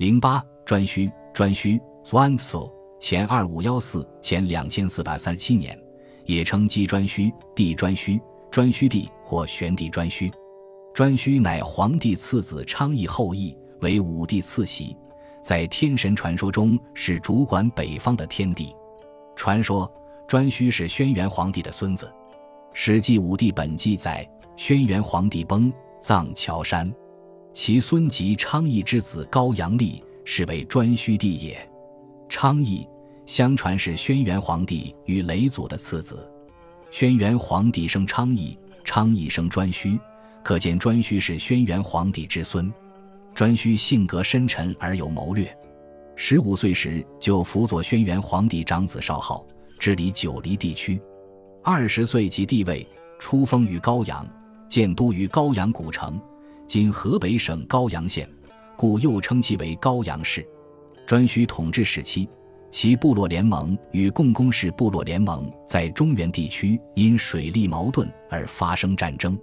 [0.00, 5.78] 零八颛顼，颛顼 （Zhuangzi） 前二五幺四前两千四百三十七年，
[6.24, 8.18] 也称姬颛顼、帝颛顼、
[8.50, 10.32] 颛顼帝或玄帝颛顼。
[10.94, 14.96] 颛顼乃皇帝次子昌邑后裔，为武帝次媳，
[15.42, 18.74] 在天神传说中是主管北方的天帝。
[19.36, 19.86] 传说
[20.26, 22.06] 颛顼是轩辕皇帝的孙子，
[22.72, 24.26] 《史记·武帝本纪》载：
[24.56, 25.70] 轩辕皇帝崩，
[26.00, 26.90] 葬乔山，
[27.52, 31.68] 其孙及昌邑之子高阳立，是为颛顼帝也。
[32.28, 32.86] 昌邑
[33.26, 36.30] 相传是轩辕皇帝与雷祖的次子，
[36.90, 39.98] 轩辕皇帝生昌邑，昌邑生颛顼。
[40.42, 42.72] 可见颛顼是轩辕皇帝之孙，
[43.34, 45.54] 颛顼性格深沉而有谋略，
[46.16, 49.44] 十五岁时就辅佐轩辕皇帝长子少昊
[49.78, 50.98] 治理九黎地区，
[51.62, 52.86] 二十岁即帝位，
[53.18, 54.26] 出封于高阳，
[54.66, 56.18] 建都于高阳古城，
[56.70, 58.30] 今河北省高阳县，
[58.76, 60.46] 故又称其为高阳市。
[61.04, 62.28] 颛顼统治时期，
[62.70, 69.36] 其部落联盟与共工氏部落联盟在中原地区因水利矛盾而发生战争。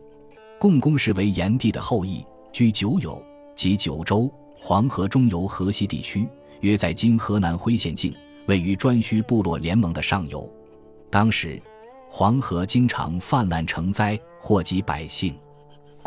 [0.58, 3.22] 共工氏为炎帝的后裔，居九有
[3.58, 6.26] 及九州、黄河中游河西地区，
[6.62, 10.50] 约在今河南辉县境，位于颛顼部落联盟的上游。
[11.10, 11.62] 当时，
[12.10, 15.36] 黄河经常泛滥成灾，祸及百姓。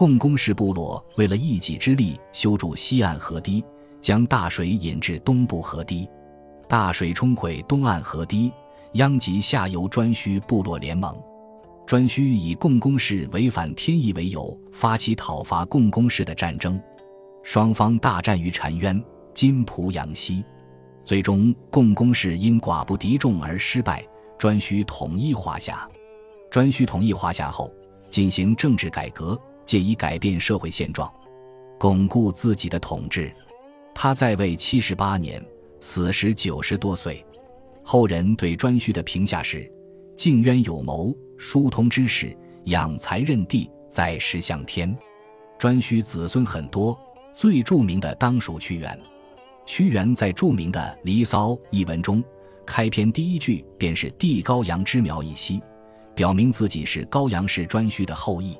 [0.01, 3.63] 共工氏部落为了一己之力修筑西岸河堤，
[4.01, 6.09] 将大水引至东部河堤，
[6.67, 8.51] 大水冲毁东岸河堤，
[8.95, 11.15] 殃及下游颛顼部落联盟。
[11.87, 16.83] 颛顼以共工氏违反天意为由，发起讨伐共工氏的战争，
[17.43, 20.43] 双方大战于澶渊、今濮阳西，
[21.05, 24.03] 最终共工氏因寡不敌众而失败，
[24.39, 25.87] 颛顼统一华夏。
[26.51, 27.71] 颛顼统一华夏后，
[28.09, 29.39] 进行政治改革，
[29.71, 31.09] 借以改变社会现状，
[31.79, 33.33] 巩固自己的统治。
[33.95, 35.41] 他在位七十八年，
[35.79, 37.25] 死时九十多岁。
[37.85, 39.73] 后人对颛顼的评价是：
[40.17, 41.17] 靖渊有谋。
[41.39, 44.93] 疏通之士，养才任帝，在时向天。
[45.57, 46.99] 颛顼子孙很多，
[47.33, 49.01] 最著名的当属屈原。
[49.67, 52.25] 屈原在著名的《离骚》一文中，
[52.67, 55.63] 开篇第一句便是“帝高阳之苗裔兮”，
[56.17, 58.59] 表明自己是高阳氏颛顼的后裔。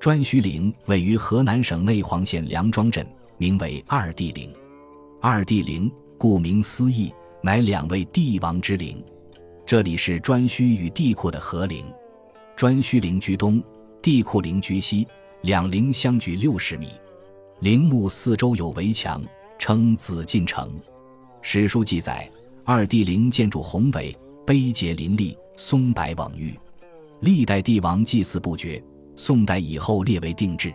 [0.00, 3.06] 颛顼陵位于河南省内黄县梁庄镇，
[3.36, 4.50] 名为二帝陵。
[5.20, 7.12] 二帝陵顾名思义，
[7.42, 9.04] 乃两位帝王之陵。
[9.66, 11.84] 这里是颛顼与帝喾的合陵。
[12.56, 13.62] 颛顼陵居东，
[14.00, 15.06] 帝喾陵居西，
[15.42, 16.88] 两陵相距六十米。
[17.60, 19.22] 陵墓四周有围墙，
[19.58, 20.72] 称紫禁城。
[21.42, 22.26] 史书记载，
[22.64, 26.58] 二帝陵建筑宏伟，碑碣林立，松柏蓊郁。
[27.20, 28.82] 历代帝王祭祀不绝，
[29.22, 30.72] 宋代以后列为定制。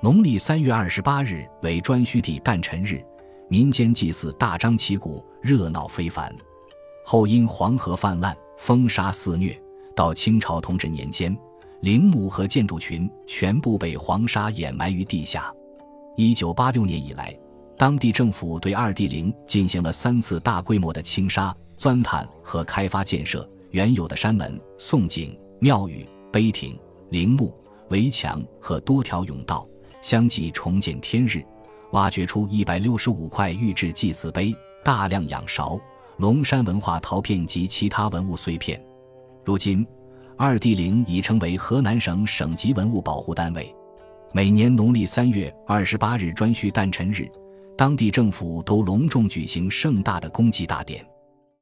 [0.00, 3.04] 农历三月二十八日为颛顼帝诞辰日，
[3.46, 6.34] 民间祭祀大张旗鼓，热闹非凡。
[7.04, 9.54] 后因黄河泛滥，风沙肆虐。
[9.94, 11.36] 到清朝同治年间，
[11.82, 15.52] 陵墓和建筑群全部被黄沙掩埋于地下。
[16.16, 17.38] 一九八六年以来，
[17.76, 23.46] 当地政府对二帝陵进行了三次大规模的清沙、钻探和开发建设。
[23.72, 26.78] 原有的山门、宋井、庙宇、碑亭、
[27.10, 27.52] 陵墓、
[27.90, 29.66] 围墙和多条甬道
[30.00, 31.44] 相继重见天日，
[31.92, 35.78] 挖掘出一百六十五块玉制祭祀碑、大量仰韶、
[36.18, 38.82] 龙山文化陶片及其他文物碎片。
[39.44, 39.86] 如今，
[40.36, 43.74] 二帝陵已成为河南省省级文物保护单位。
[44.32, 47.30] 每年农历三月二十八日颛顼诞辰日，
[47.76, 51.06] 当地政府都隆重举行盛大的公祭大典。